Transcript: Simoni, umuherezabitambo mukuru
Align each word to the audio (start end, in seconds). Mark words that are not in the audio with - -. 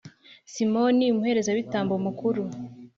Simoni, 0.53 1.05
umuherezabitambo 1.11 1.93
mukuru 2.05 2.43